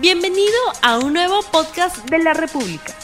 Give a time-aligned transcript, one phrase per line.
[0.00, 2.94] Bienvenido a un nuevo podcast de la República.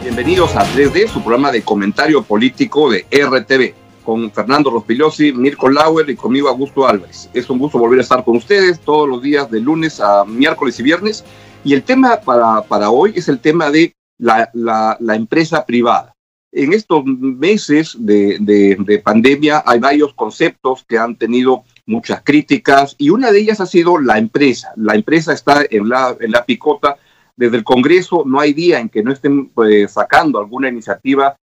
[0.00, 6.08] Bienvenidos a 3D, su programa de comentario político de RTV, con Fernando Rospigliosi, Mirko Lauer
[6.08, 7.28] y conmigo Augusto Álvarez.
[7.34, 10.78] Es un gusto volver a estar con ustedes todos los días de lunes a miércoles
[10.78, 11.24] y viernes.
[11.64, 16.14] Y el tema para, para hoy es el tema de la, la, empresa privada.
[16.52, 23.10] En estos meses de, de pandemia hay varios conceptos que han tenido muchas críticas y
[23.10, 24.72] una de ellas ha sido la empresa.
[24.76, 26.96] La empresa está en la, en la picota.
[27.36, 31.36] Desde el Congreso no hay día en que no estén pues, sacando alguna iniciativa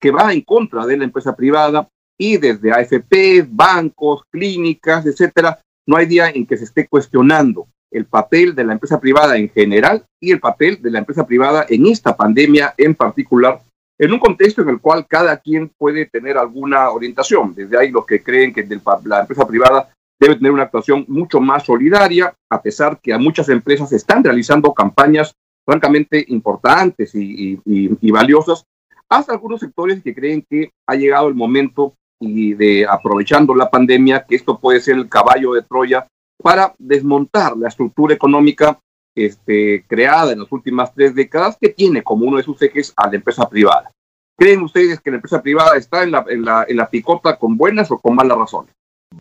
[0.00, 5.96] que va en contra de la empresa privada y desde AFP, bancos, clínicas, etcétera, no
[5.96, 10.04] hay día en que se esté cuestionando el papel de la empresa privada en general
[10.20, 13.60] y el papel de la empresa privada en esta pandemia en particular,
[14.00, 17.54] en un contexto en el cual cada quien puede tener alguna orientación.
[17.54, 18.66] Desde ahí los que creen que
[19.04, 23.50] la empresa privada debe tener una actuación mucho más solidaria, a pesar que a muchas
[23.50, 25.34] empresas están realizando campañas
[25.66, 28.64] francamente importantes y, y, y, y valiosas,
[29.06, 34.24] hasta algunos sectores que creen que ha llegado el momento y de aprovechando la pandemia,
[34.26, 36.06] que esto puede ser el caballo de Troya
[36.42, 38.78] para desmontar la estructura económica
[39.14, 43.08] este, creada en las últimas tres décadas, que tiene como uno de sus ejes a
[43.08, 43.90] la empresa privada.
[44.38, 47.56] ¿Creen ustedes que la empresa privada está en la, en la, en la picota con
[47.56, 48.72] buenas o con malas razones?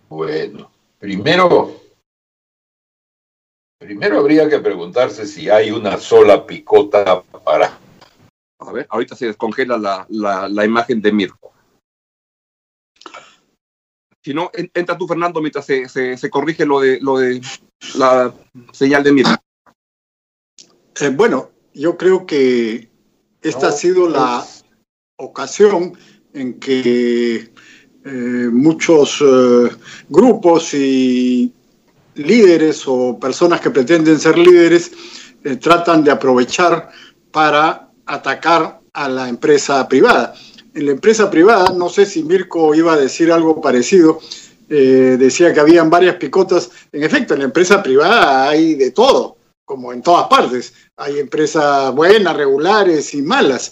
[0.08, 1.76] Bueno, primero,
[3.80, 7.78] primero habría que preguntarse si hay una sola picota para...
[8.62, 11.52] A ver, ahorita se descongela la, la, la imagen de Mirko.
[14.22, 17.42] Si no, en, entra tú, Fernando, mientras se, se, se, corrige lo de, lo de
[17.95, 18.34] la
[18.72, 19.32] señal de Mirko.
[21.02, 22.89] Eh, bueno, yo creo que
[23.42, 24.45] esta no, ha sido la
[25.16, 25.97] ocasión
[26.33, 27.36] en que
[28.05, 29.70] eh, muchos eh,
[30.09, 31.53] grupos y
[32.16, 34.92] líderes o personas que pretenden ser líderes
[35.61, 36.89] tratan de aprovechar
[37.31, 40.33] para atacar a la empresa privada.
[40.73, 44.20] En la empresa privada, no sé si Mirko iba a decir algo parecido,
[44.67, 46.70] decía que habían varias picotas.
[46.92, 49.38] En efecto, en la empresa privada hay de todo,
[49.70, 50.74] como en todas partes.
[50.98, 53.72] Hay empresas buenas, regulares y malas.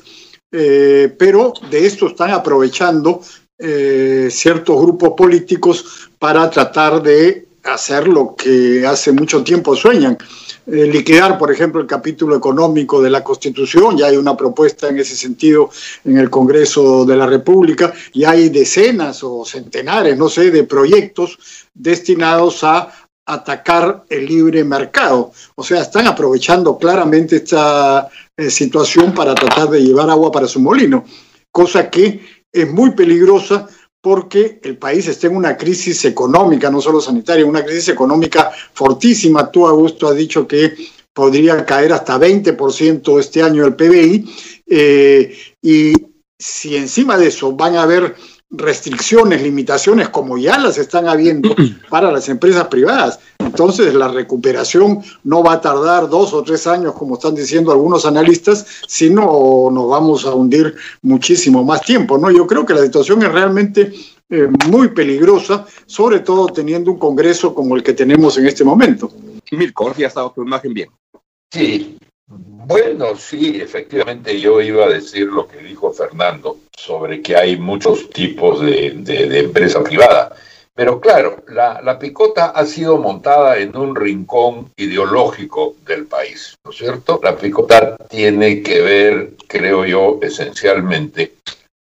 [0.52, 3.20] Eh, pero de esto están aprovechando
[3.58, 10.16] eh, ciertos grupos políticos para tratar de hacer lo que hace mucho tiempo sueñan.
[10.68, 15.00] Eh, liquidar, por ejemplo, el capítulo económico de la Constitución, ya hay una propuesta en
[15.00, 15.72] ese sentido
[16.06, 21.40] en el Congreso de la República, y hay decenas o centenares, no sé, de proyectos
[21.74, 25.32] destinados a atacar el libre mercado.
[25.56, 30.60] O sea, están aprovechando claramente esta eh, situación para tratar de llevar agua para su
[30.60, 31.06] molino,
[31.52, 32.22] cosa que
[32.52, 33.68] es muy peligrosa
[34.02, 39.52] porque el país está en una crisis económica, no solo sanitaria, una crisis económica fortísima.
[39.52, 40.74] Tú, Augusto, has dicho que
[41.14, 44.34] podría caer hasta 20% este año el PBI.
[44.66, 45.94] Eh, y
[46.40, 48.16] si encima de eso van a haber
[48.50, 51.56] restricciones, limitaciones, como ya las están habiendo
[51.90, 56.94] para las empresas privadas, entonces la recuperación no va a tardar dos o tres años,
[56.94, 62.18] como están diciendo algunos analistas, sino nos vamos a hundir muchísimo más tiempo.
[62.18, 62.32] ¿no?
[62.32, 63.94] Yo creo que la situación es realmente
[64.30, 69.12] eh, muy peligrosa, sobre todo teniendo un Congreso como el que tenemos en este momento.
[69.52, 70.90] Mirko, ya estaba tu imagen bien.
[71.50, 71.98] Sí,
[72.30, 78.10] bueno, sí, efectivamente yo iba a decir lo que dijo Fernando sobre que hay muchos
[78.10, 78.88] tipos de,
[79.40, 80.36] empresa privada.
[80.76, 86.78] Pero claro, la, picota ha sido montada en un rincón ideológico del país, ¿no es
[86.78, 87.20] cierto?
[87.24, 91.36] La picota tiene que ver, creo yo, esencialmente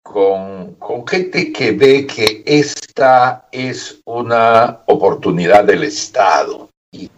[0.02, 7.10] con, gente que ve que esta es una oportunidad del Estado y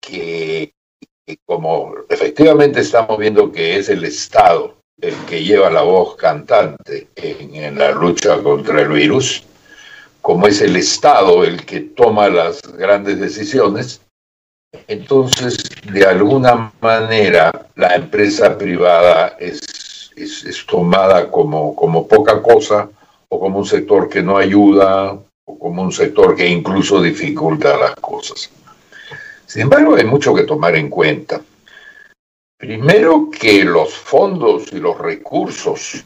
[0.00, 0.74] que
[1.46, 1.93] como
[2.34, 7.78] efectivamente estamos viendo que es el Estado el que lleva la voz cantante en, en,
[7.78, 9.44] la lucha contra el virus,
[10.20, 14.00] como es el Estado el que toma las grandes decisiones,
[14.88, 15.58] entonces
[15.92, 22.88] de alguna manera la empresa privada es, es, es tomada como, como poca cosa
[23.28, 25.12] o como un sector que no ayuda
[25.44, 28.50] o como un sector que incluso dificulta las cosas.
[29.46, 31.40] Sin embargo, hay mucho que tomar en cuenta.
[32.66, 36.02] Primero, que los fondos y los recursos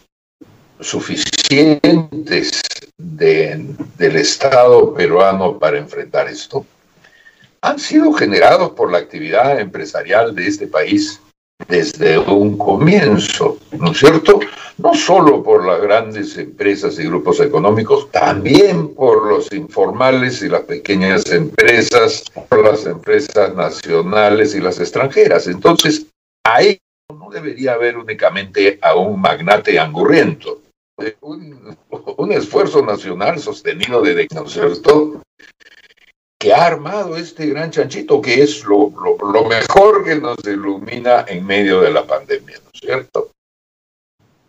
[0.80, 2.60] suficientes
[2.96, 3.64] de,
[3.96, 6.66] del Estado peruano para enfrentar esto
[7.60, 11.20] han sido generados por la actividad empresarial de este país
[11.68, 14.40] desde un comienzo, ¿no es cierto?
[14.78, 20.62] No solo por las grandes empresas y grupos económicos, también por los informales y las
[20.62, 25.46] pequeñas empresas, por las empresas nacionales y las extranjeras.
[25.46, 26.04] Entonces,
[26.44, 26.78] ahí
[27.14, 30.60] no debería haber únicamente a un magnate angurriento,
[31.20, 35.22] un, esfuerzo nacional sostenido de, ¿no cierto?
[36.38, 38.90] que ha armado este gran chanchito, que es lo,
[39.48, 43.32] mejor que nos ilumina en medio de la pandemia, ¿no es cierto?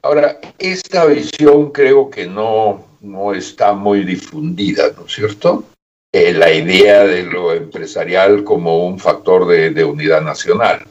[0.03, 5.63] Ahora, esta visión creo que no, no está muy difundida, ¿no es cierto?
[6.11, 10.85] Eh, la idea de lo empresarial como un factor de unidad nacional,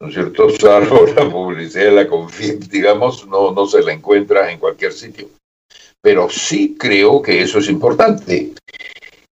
[0.00, 0.50] ¿no es cierto?
[0.58, 5.28] Salvo la publicidad de la CONFIT, digamos, no, no se la encuentra en cualquier sitio.
[6.00, 8.52] Pero sí creo que eso es importante.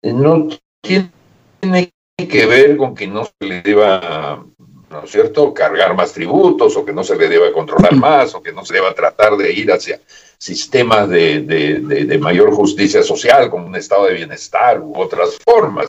[0.02, 0.48] No
[0.82, 4.46] tiene que ver con que no se le deba,
[4.90, 8.42] ¿no es cierto?, cargar más tributos o que no se le deba controlar más o
[8.42, 10.00] que no se deba tratar de ir hacia
[10.38, 15.88] sistemas de, de, mayor justicia social como un estado de bienestar u otras formas.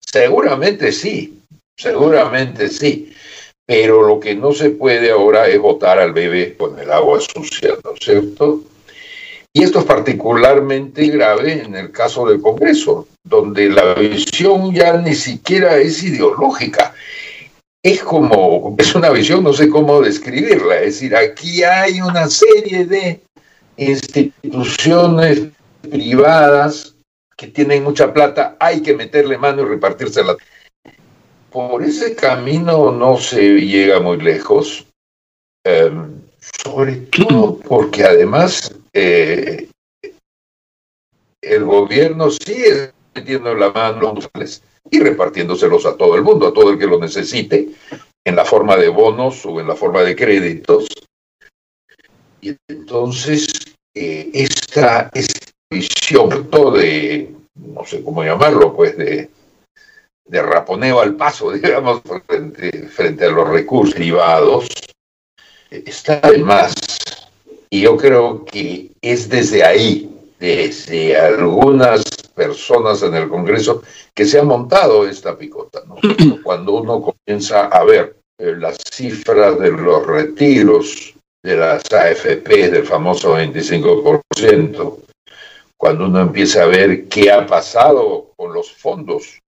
[0.00, 1.42] Seguramente sí,
[1.76, 3.14] seguramente sí.
[3.72, 7.70] Pero lo que no se puede ahora es botar al bebé con el agua sucia,
[7.82, 8.60] ¿no es cierto?
[9.50, 15.14] Y esto es particularmente grave en el caso del Congreso, donde la visión ya ni
[15.14, 16.94] siquiera es ideológica.
[17.82, 22.84] Es como, es una visión, no sé cómo describirla, es decir, aquí hay una serie
[22.84, 23.22] de
[23.78, 25.44] instituciones
[25.80, 26.94] privadas
[27.38, 30.36] que tienen mucha plata, hay que meterle mano y repartírsela.
[31.52, 34.86] Por ese camino no se llega muy lejos,
[35.64, 36.22] em,
[36.64, 39.68] sobre todo porque además eh,
[41.42, 44.14] el gobierno sigue metiendo la mano
[44.90, 47.68] y repartiéndoselos a todo el mundo, a todo el que lo necesite,
[48.24, 50.86] en la forma de bonos o en la forma de créditos.
[52.40, 53.46] Y entonces,
[53.94, 55.10] eh, esta,
[55.70, 59.28] visión de, no sé cómo llamarlo, pues de,
[60.24, 64.68] de raponeo al paso, digamos, frente, frente a los recursos privados,
[65.70, 66.74] está de más
[67.70, 72.04] y yo creo que es desde ahí, desde algunas
[72.34, 73.82] personas en el Congreso,
[74.14, 75.82] que se ha montado esta picota.
[76.42, 82.84] Cuando uno comienza a ver eh, las cifras de los retiros de las AFP del
[82.84, 84.98] famoso 25%,
[85.76, 89.40] cuando uno empieza a ver qué ha pasado con los fondos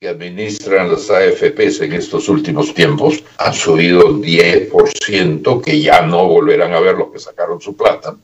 [0.00, 6.72] que administran las AFPs en estos últimos tiempos han subido 10%, que ya no volverán
[6.72, 8.16] a ver los que sacaron su plata.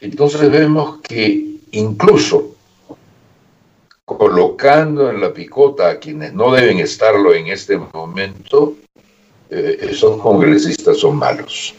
[0.00, 2.56] Entonces vemos que incluso
[4.06, 8.76] colocando en la picota a quienes no deben estarlo en este momento,
[9.50, 11.74] eh, esos congresistas son malos.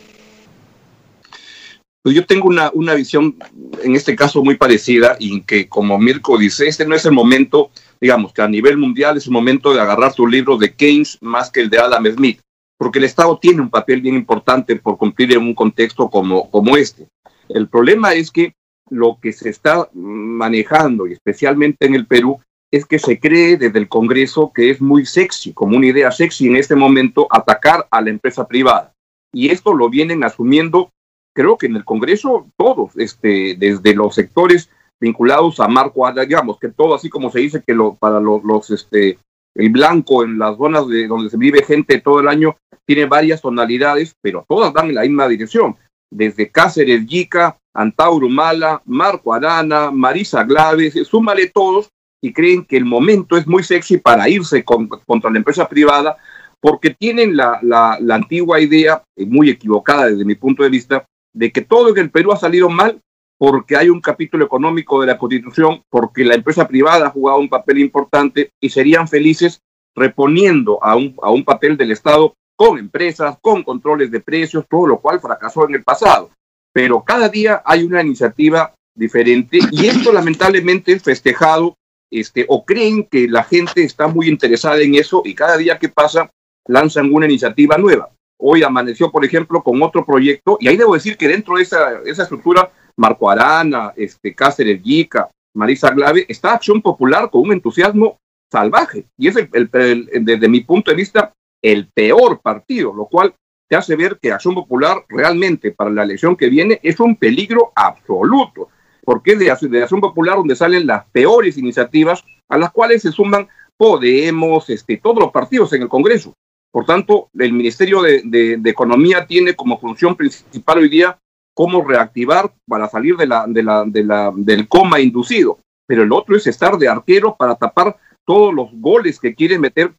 [2.03, 3.35] Pues yo tengo una, una visión,
[3.81, 7.71] en este caso, muy parecida, y que, como Mirko dice, este no es el momento
[8.01, 11.51] digamos que a nivel mundial es el momento de agarrar su libro de Keynes más
[11.51, 12.41] que el de Adam Smith,
[12.77, 16.75] porque el Estado tiene un papel bien importante por cumplir en un contexto como, como
[16.75, 17.07] este.
[17.47, 18.53] El problema es que
[18.89, 23.77] lo que se está manejando, y especialmente en el Perú, es que se cree desde
[23.77, 28.01] el Congreso que es muy sexy, como una idea sexy en este momento, atacar a
[28.01, 28.93] la empresa privada.
[29.33, 30.89] Y esto lo vienen asumiendo,
[31.33, 34.69] creo que en el Congreso todos, este, desde los sectores
[35.01, 39.17] vinculados a Marco digamos, que todo así como se dice que lo, para los, este,
[39.55, 42.55] el blanco en las zonas de donde se vive gente todo el año
[42.85, 45.75] tiene varias tonalidades, pero todas van en la misma dirección.
[46.11, 51.89] Desde Cáceres, Yica, Antauro Mala, Marco Arana, Marisa Glaves, súmale todos
[52.21, 56.17] y creen que el momento es muy sexy para irse contra la empresa privada
[56.59, 61.51] porque tienen la, la, la antigua idea, muy equivocada desde mi punto de vista, de
[61.51, 63.01] que todo en el Perú ha salido mal
[63.41, 67.49] porque hay un capítulo económico de la Constitución, porque la empresa privada ha jugado un
[67.49, 69.61] papel importante y serían felices
[69.95, 74.85] reponiendo a un, a un papel del Estado con empresas, con controles de precios, todo
[74.85, 76.29] lo cual fracasó en el pasado.
[76.71, 81.73] Pero cada día hay una iniciativa diferente y esto lamentablemente es festejado
[82.11, 85.89] este, o creen que la gente está muy interesada en eso y cada día que
[85.89, 86.29] pasa
[86.67, 88.11] lanzan una iniciativa nueva.
[88.37, 92.01] Hoy amaneció, por ejemplo, con otro proyecto y ahí debo decir que dentro de esa,
[92.05, 98.17] esa estructura Marco Arana, este, Cáceres Yica, Marisa Glave, está Acción Popular con un entusiasmo
[98.51, 99.05] salvaje.
[99.17, 103.33] Y es, el, desde mi punto de vista, el peor partido, lo cual
[103.69, 107.71] te hace ver que Acción Popular realmente para la elección que viene es un peligro
[107.75, 108.69] absoluto,
[109.03, 113.11] porque es de, de Acción Popular donde salen las peores iniciativas a las cuales se
[113.11, 113.47] suman
[113.81, 116.35] Podemos, este, todos los partidos en el Congreso.
[116.71, 121.17] Por tanto, el Ministerio de, Economía tiene como función principal hoy día
[121.53, 125.59] cómo reactivar para salir de la, de la, de la, del coma inducido.
[125.87, 129.93] Pero el otro es estar de arquero para tapar todos los goles que quiere meter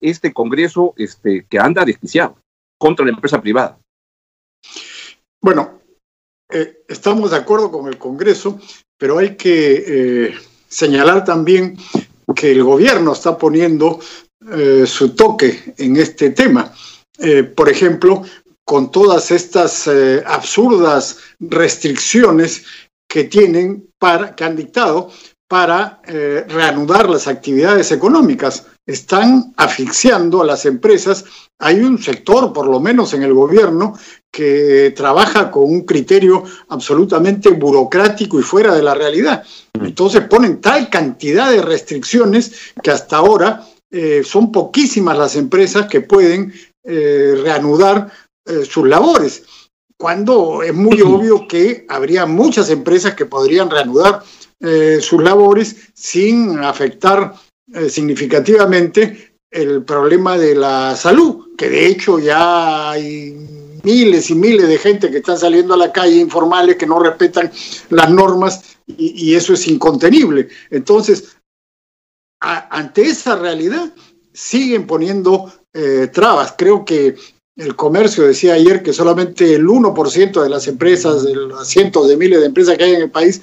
[0.00, 2.36] este Congreso este, que anda desquiciado
[2.78, 3.78] contra la empresa privada.
[5.42, 5.80] Bueno,
[6.50, 8.58] eh, estamos de acuerdo con el Congreso,
[8.98, 10.34] pero hay que eh,
[10.68, 11.76] señalar también
[12.34, 13.98] que el gobierno está poniendo
[14.50, 16.72] eh, su toque en este tema.
[17.54, 18.24] por ejemplo,
[18.64, 19.88] con todas estas
[20.26, 22.64] absurdas restricciones
[23.08, 25.10] que tienen para, que han dictado
[25.48, 31.24] para reanudar las actividades económicas están asfixiando a las empresas.
[31.58, 33.98] Hay un sector, por lo menos en el gobierno,
[34.30, 39.44] que trabaja con un criterio absolutamente burocrático y fuera de la realidad.
[39.74, 46.00] Entonces ponen tal cantidad de restricciones que hasta ahora eh, son poquísimas las empresas que
[46.00, 46.52] pueden
[46.86, 48.10] eh, reanudar
[48.46, 49.44] eh, sus labores,
[49.96, 54.22] cuando es muy obvio que habría muchas empresas que podrían reanudar
[55.00, 57.34] sus labores sin afectar
[57.72, 63.34] eh, significativamente el problema de la salud, que de hecho ya hay
[63.82, 67.50] miles y miles de gente que están saliendo a la calle informales que no respetan
[67.88, 70.48] las normas y, eso es incontenible.
[70.70, 71.38] Entonces,
[72.40, 73.94] ante esa realidad,
[74.32, 76.54] siguen poniendo eh, trabas.
[76.58, 77.16] Creo que
[77.56, 82.16] el comercio decía ayer que solamente el 1% de las empresas, de los cientos de
[82.16, 83.40] miles de empresas que hay en el país,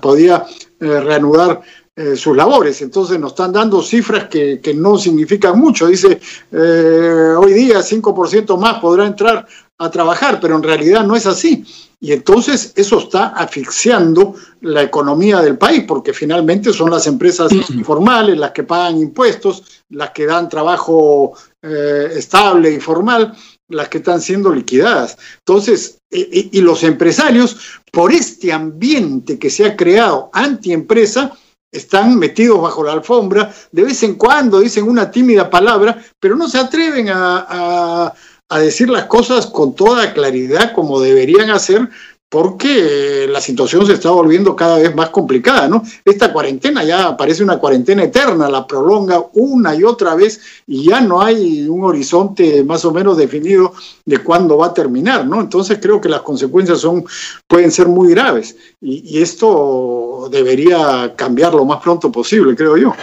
[0.00, 0.44] podía
[0.80, 1.62] eh, reanudar
[1.96, 2.82] eh, sus labores.
[2.82, 5.86] Entonces nos están dando cifras que, no significan mucho.
[5.86, 6.20] Dice,
[6.50, 9.46] eh, hoy día 5% más podrá entrar
[9.78, 11.64] a trabajar, pero en realidad no es así.
[12.00, 18.36] Y entonces eso está asfixiando la economía del país, porque finalmente son las empresas informales
[18.36, 23.36] las que pagan impuestos, las que dan trabajo eh, estable y formal,
[23.68, 25.16] las que están siendo liquidadas.
[25.38, 27.56] Entonces, y los empresarios,
[27.90, 31.32] por este ambiente que se ha creado antiempresa,
[31.72, 36.48] están metidos bajo la alfombra, de vez en cuando dicen una tímida palabra, pero no
[36.48, 38.12] se atreven a,
[38.58, 41.88] decir las cosas con toda claridad como deberían hacer,
[42.32, 45.82] porque la situación se está volviendo cada vez más complicada, ¿no?
[46.02, 51.02] Esta cuarentena ya parece una cuarentena eterna, la prolonga una y otra vez y ya
[51.02, 53.74] no hay un horizonte más o menos definido
[54.06, 55.42] de cuándo va a terminar, ¿no?
[55.42, 57.04] Entonces creo que las consecuencias son,
[57.46, 62.94] pueden ser muy graves y, esto debería cambiar lo más pronto posible, creo yo.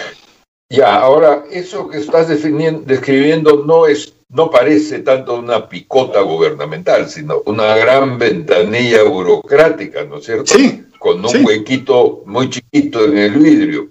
[0.72, 7.42] Ya, ahora, eso que estás describiendo no es no parece tanto una picota gubernamental, sino
[7.46, 10.54] una gran ventanilla burocrática, ¿no es cierto?
[10.54, 10.86] Sí.
[11.00, 13.90] Con un huequito muy chiquito en el vidrio.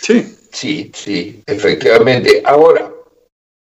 [0.00, 0.36] Sí.
[0.52, 2.42] Sí, sí, efectivamente.
[2.44, 2.92] Ahora,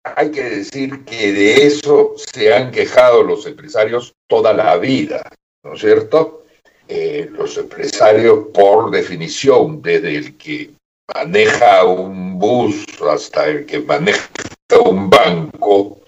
[0.02, 5.23] hay que decir que de eso se han quejado los empresarios toda la vida,
[5.62, 6.44] ¿no es cierto?
[6.88, 10.71] Eh, los empresarios, por definición, desde el que
[11.14, 14.28] maneja un bus hasta el que maneja
[14.81, 16.02] un banco,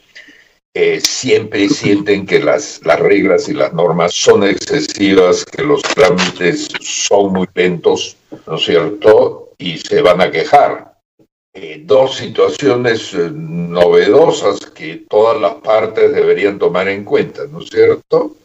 [0.77, 6.69] eh, siempre sienten que las, las reglas y las normas son excesivas, que los trámites
[6.81, 9.53] son muy lentos, ¿no es cierto?
[9.57, 10.95] Y se van a quejar.
[11.53, 17.69] Eh, dos situaciones eh, novedosas que todas las partes deberían tomar en cuenta, ¿no es
[17.69, 18.37] cierto?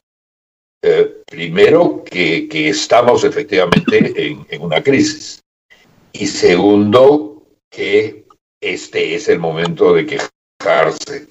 [1.26, 5.44] primero, que, que, estamos efectivamente en, en una crisis.
[6.14, 8.24] Y segundo, que
[8.62, 11.28] este es el momento de quejarse.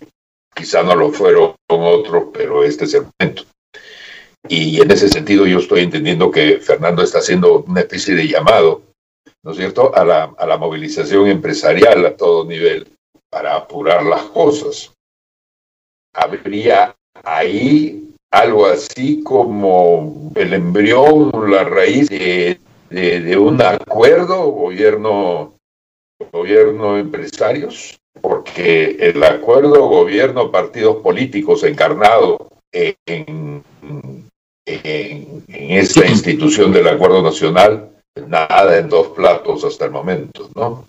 [0.55, 3.45] Quizá no lo fueron otros, pero este es el momento.
[4.49, 8.83] Y en ese sentido yo estoy entendiendo que Fernando está haciendo una especie de llamado,
[9.45, 12.89] ¿no es cierto?, a la, a la movilización empresarial a todo nivel
[13.31, 14.93] para apurar las cosas.
[16.15, 22.59] Habría ahí algo así como el embrión, la raíz de,
[22.91, 25.58] de un acuerdo gobierno
[26.33, 33.63] gobierno empresarios, porque el acuerdo gobierno partidos políticos encarnado en,
[34.67, 37.91] en, esta institución del acuerdo nacional,
[38.27, 40.87] nada en dos platos hasta el momento, ¿no?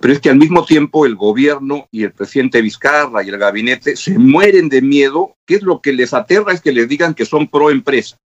[0.00, 3.96] Pero es que al mismo tiempo el gobierno y el presidente Vizcarra y el gabinete
[3.96, 7.24] se mueren de miedo, que es lo que les aterra es que les digan que
[7.24, 8.18] son pro empresa.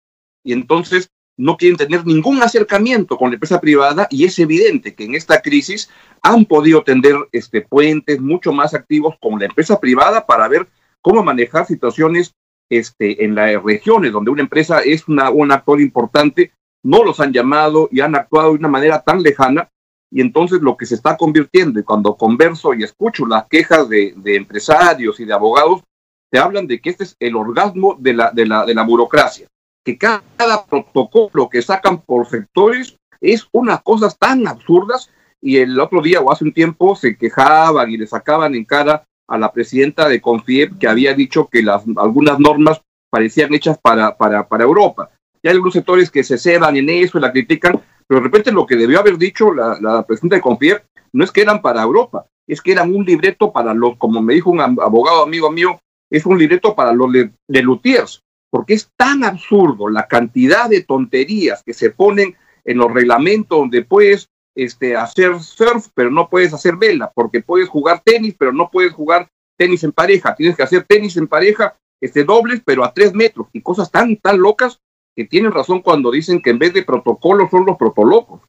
[0.42, 5.04] Y entonces no quieren tener ningún acercamiento con la empresa privada y es evidente que
[5.04, 5.88] en esta crisis
[6.20, 10.68] han podido tender este, puentes mucho más activos con la empresa privada para ver
[11.00, 12.34] cómo manejar situaciones
[12.68, 16.52] este, en las regiones donde una empresa es una, un actor importante,
[16.82, 19.70] no los han llamado y han actuado de una manera tan lejana
[20.10, 24.14] y entonces lo que se está convirtiendo, y cuando converso y escucho las quejas de,
[24.24, 25.82] empresarios y de abogados,
[26.30, 29.48] te hablan de que este es el orgasmo de la, de la, de la burocracia,
[29.88, 36.02] que cada, protocolo que sacan por sectores es unas cosas tan absurdas y el otro
[36.02, 40.06] día o hace un tiempo se quejaban y le sacaban en cara a la presidenta
[40.06, 45.10] de Confiep que había dicho que las, algunas normas parecían hechas para, para, para Europa.
[45.42, 48.52] Y hay algunos sectores que se ceban en eso y la critican, pero de repente
[48.52, 50.82] lo que debió haber dicho la, la presidenta de Confiep
[51.14, 54.34] no es que eran para Europa, es que eran un libreto para los, como me
[54.34, 55.80] dijo un abogado amigo mío,
[56.10, 60.82] es un libreto para los de, de luthiers, porque es tan absurdo la cantidad de
[60.82, 66.52] tonterías que se ponen en los reglamentos donde puedes este, hacer surf, pero no puedes
[66.52, 70.34] hacer vela, porque puedes jugar tenis, pero no puedes jugar tenis en pareja.
[70.34, 74.16] Tienes que hacer tenis en pareja, este, dobles, pero a tres metros, y cosas tan,
[74.16, 74.80] tan locas
[75.14, 78.40] que tienen razón cuando dicen que en vez de protocolos son los protolocos.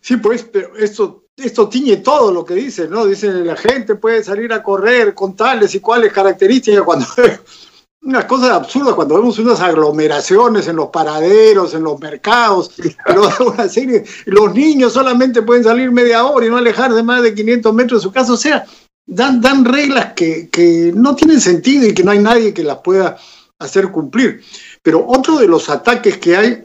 [0.00, 3.06] Sí, pues, pero esto, esto tiñe todo lo que dicen, ¿no?
[3.06, 7.06] Dicen la gente puede salir a correr con tales y cuales características cuando
[8.02, 12.72] unas cosas absurdas cuando vemos unas aglomeraciones en los paraderos, en los mercados,
[13.06, 17.34] pero una serie, los niños solamente pueden salir media hora y no alejarse más de
[17.34, 18.66] 500 metros de su casa, o sea,
[19.06, 22.78] dan, dan reglas que, que no tienen sentido y que no hay nadie que las
[22.78, 23.16] pueda
[23.58, 24.42] hacer cumplir.
[24.82, 26.62] Pero otro de los ataques que hay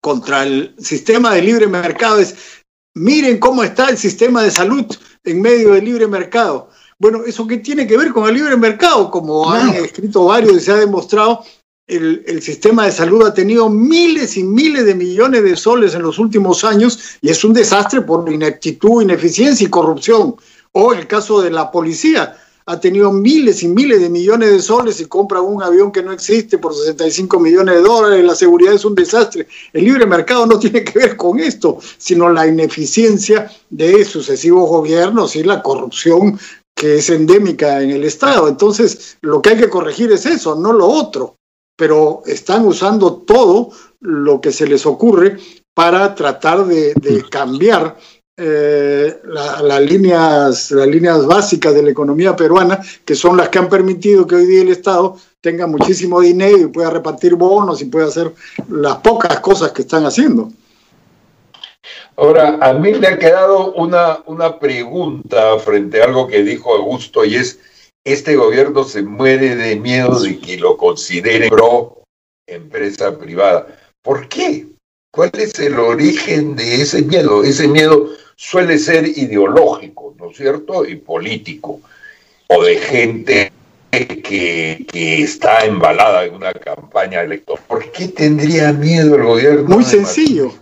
[0.00, 2.63] contra el sistema de libre mercado es,
[2.94, 4.86] miren cómo está el sistema de salud
[5.24, 9.10] en medio del libre mercado bueno, ¿eso qué tiene que ver con el libre mercado?
[9.10, 11.44] Como han escrito varios y se ha demostrado,
[11.86, 16.02] el, el, sistema de salud ha tenido miles y miles de millones de soles en
[16.02, 20.36] los últimos años y es un desastre por ineptitud, ineficiencia y corrupción.
[20.72, 25.00] O el caso de la policía, ha tenido miles y miles de millones de soles
[25.00, 28.84] y compra un avión que no existe por 65 millones de dólares, la seguridad es
[28.84, 29.46] un desastre.
[29.72, 35.36] El libre mercado no tiene que ver con esto, sino la ineficiencia de sucesivos gobiernos
[35.36, 36.38] y la corrupción
[36.74, 38.48] que es endémica en el Estado.
[38.48, 41.36] Entonces, lo que hay que corregir es eso, no lo otro.
[41.76, 45.38] Pero están usando todo lo que se les ocurre
[45.74, 46.94] para tratar de,
[47.30, 47.96] cambiar
[48.36, 53.68] eh, las, líneas, las líneas básicas de la economía peruana, que son las que han
[53.68, 58.06] permitido que hoy día el Estado tenga muchísimo dinero y pueda repartir bonos y pueda
[58.06, 58.32] hacer
[58.68, 60.50] las pocas cosas que están haciendo.
[62.16, 67.24] Ahora, a mí me ha quedado una, una pregunta frente a algo que dijo Augusto
[67.24, 67.60] y es,
[68.04, 72.02] este gobierno se muere de miedo de que lo considere pro
[72.48, 73.66] empresa privada.
[74.02, 74.66] ¿Por qué?
[75.12, 77.44] ¿Cuál es el origen de ese miedo?
[77.44, 80.84] Ese miedo suele ser ideológico, ¿no es cierto?
[80.84, 81.80] Y político,
[82.48, 83.52] o de gente
[83.90, 87.62] que, que, está embalada en una campaña electoral.
[87.66, 89.68] ¿Por qué tendría miedo el gobierno?
[89.68, 90.52] Muy sencillo.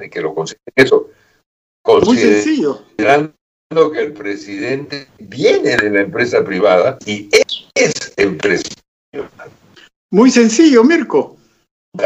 [0.00, 1.08] De que lo considere eso.
[2.04, 2.82] Muy sencillo.
[2.96, 3.32] Considerando
[3.92, 7.28] que el presidente viene de la empresa privada y
[7.74, 8.68] es empresa
[10.10, 11.36] Muy sencillo, Mirko.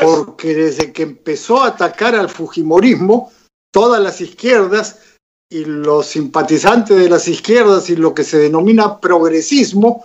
[0.03, 3.33] Porque desde que empezó a atacar al Fujimorismo,
[3.73, 5.16] todas las izquierdas
[5.49, 10.05] y los simpatizantes de las izquierdas y lo que se denomina progresismo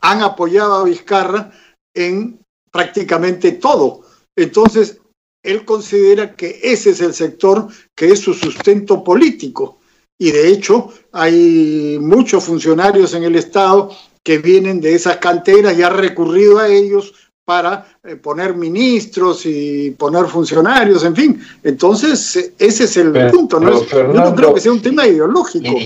[0.00, 1.52] han apoyado a Vizcarra
[1.94, 2.40] en
[2.70, 4.02] prácticamente todo.
[4.36, 4.98] Entonces,
[5.44, 9.78] él considera que ese es el sector que es su sustento político.
[10.18, 13.90] Y de hecho, hay muchos funcionarios en el Estado
[14.24, 17.12] que vienen de esas canteras y ha recurrido a ellos
[17.44, 21.42] para eh, poner ministros y poner funcionarios, en fin.
[21.62, 23.58] Entonces, ese es el punto.
[23.58, 23.84] ¿no?
[23.84, 25.76] yo no creo que sea un tema ideológico.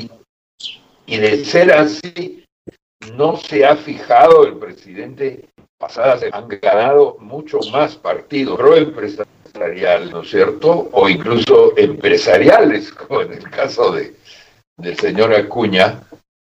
[1.07, 2.45] y de ser así,
[3.15, 10.31] no se ha fijado el presidente pasadas han ganado mucho más partidos pro-empresarial, ¿no es
[10.31, 10.89] cierto?
[10.93, 14.15] O incluso empresariales, como en el caso de,
[14.77, 16.03] del señor Acuña,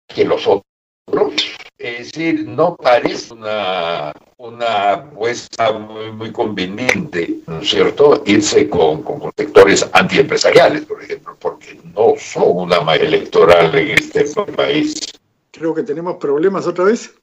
[0.08, 1.56] que los otros.
[1.82, 9.02] Es decir, no parece una, una apuesta muy, muy conveniente, ¿no es cierto?, irse con,
[9.02, 14.94] con, sectores antiempresariales, por ejemplo, porque no son una mayoría electoral en este país.
[15.50, 17.16] Creo que tenemos problemas otra vez.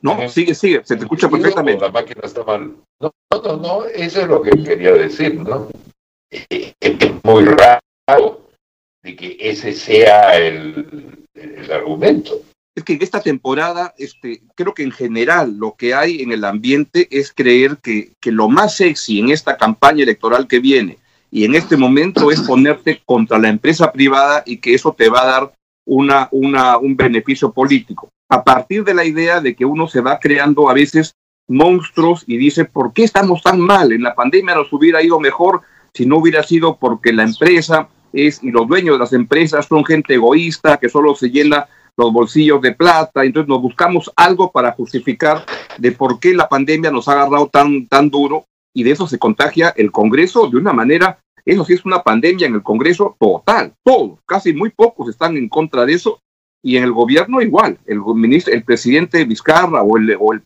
[0.00, 1.84] No, sigue, sigue, se te escucha perfectamente.
[1.84, 2.74] La máquina está mal.
[2.98, 5.68] No, no, no, eso es lo que quería decir, ¿no?
[6.32, 8.40] Eh, es muy raro
[9.04, 12.40] de que ese sea el, el argumento.
[12.76, 16.44] Es que en esta temporada, este, creo que en general lo que hay en el
[16.44, 20.98] ambiente es creer que, que lo más sexy en esta campaña electoral que viene
[21.34, 25.22] y en este momento es ponerte contra la empresa privada y que eso te va
[25.22, 25.52] a dar
[25.84, 28.08] una, una, un beneficio político.
[28.28, 31.16] A partir de la idea de que uno se va creando a veces
[31.48, 33.90] monstruos y dice, ¿por qué estamos tan mal?
[33.90, 38.40] En la pandemia nos hubiera ido mejor si no hubiera sido porque la empresa es
[38.42, 42.60] y los dueños de las empresas son gente egoísta que solo se llena los bolsillos
[42.60, 45.44] de plata, entonces nos buscamos algo para justificar
[45.78, 49.18] de por qué la pandemia nos ha agarrado tan, tan duro y de eso se
[49.18, 53.72] contagia el Congreso de una manera, eso sí es una pandemia en el Congreso total,
[53.84, 56.18] todos, casi muy pocos están en contra de eso
[56.62, 60.42] y en el gobierno igual, el ministro, el presidente Vizcarra o el, o el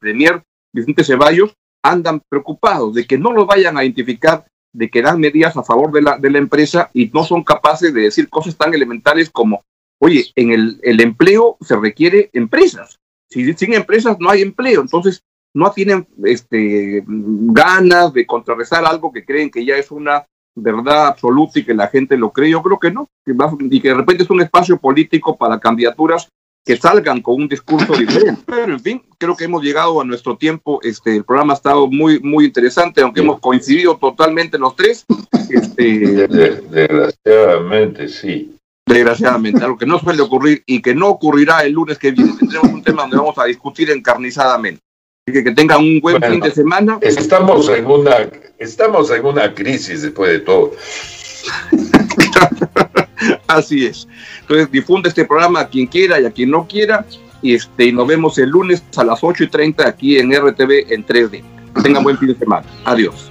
[0.72, 5.56] Vicente Ceballos andan preocupados de que no lo vayan a identificar, de que dan medidas
[5.56, 8.74] a favor de la, de la empresa y no son capaces de decir cosas tan
[8.74, 9.62] elementales como
[10.00, 12.98] Oye, en el, el empleo se requiere empresas.
[13.28, 15.22] Si sin empresas no hay empleo, entonces
[15.54, 21.58] no tienen este, ganas de contrarrestar algo que creen que ya es una verdad absoluta
[21.58, 22.50] y que la gente lo cree.
[22.50, 26.28] Yo creo que no, y que de repente es un espacio político para candidaturas
[26.64, 28.42] que salgan con un discurso diferente.
[28.46, 30.80] Pero en fin, creo que hemos llegado a nuestro tiempo.
[30.82, 35.04] Este, el programa ha estado muy, muy interesante, aunque hemos coincidido totalmente los tres.
[35.50, 38.57] Este, Desgraciadamente, sí
[38.88, 42.32] desgraciadamente, algo que no suele ocurrir y que no ocurrirá el lunes que viene.
[42.38, 44.80] Tendremos un tema donde vamos a discutir encarnizadamente.
[45.26, 46.98] Que, que tengan un buen fin de semana.
[47.02, 48.16] Estamos en, una,
[48.58, 50.72] estamos en una crisis después de todo.
[53.46, 54.08] Así es.
[54.40, 57.04] Entonces, difunde este programa a quien quiera y a quien no quiera.
[57.42, 61.06] Y este, nos vemos el lunes a las 8 y 30 aquí en RTV en
[61.06, 61.42] 3D.
[61.74, 62.66] Que tengan buen fin de semana.
[62.84, 63.30] Adiós.